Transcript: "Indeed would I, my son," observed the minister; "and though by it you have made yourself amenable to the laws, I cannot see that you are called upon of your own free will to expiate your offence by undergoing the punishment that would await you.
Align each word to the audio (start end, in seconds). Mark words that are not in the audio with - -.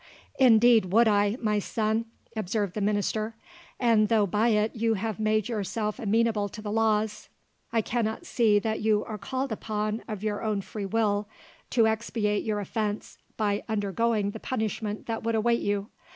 "Indeed 0.39 0.85
would 0.85 1.07
I, 1.07 1.37
my 1.39 1.59
son," 1.59 2.05
observed 2.35 2.73
the 2.73 2.81
minister; 2.81 3.35
"and 3.79 4.07
though 4.07 4.25
by 4.25 4.47
it 4.47 4.75
you 4.75 4.95
have 4.95 5.19
made 5.19 5.47
yourself 5.47 5.99
amenable 5.99 6.49
to 6.49 6.59
the 6.59 6.71
laws, 6.71 7.29
I 7.71 7.81
cannot 7.83 8.25
see 8.25 8.57
that 8.57 8.81
you 8.81 9.05
are 9.05 9.19
called 9.19 9.51
upon 9.51 10.01
of 10.07 10.23
your 10.23 10.41
own 10.41 10.61
free 10.61 10.87
will 10.87 11.29
to 11.69 11.85
expiate 11.85 12.43
your 12.43 12.59
offence 12.59 13.19
by 13.37 13.63
undergoing 13.69 14.31
the 14.31 14.39
punishment 14.39 15.05
that 15.05 15.21
would 15.21 15.35
await 15.35 15.59
you. 15.61 15.89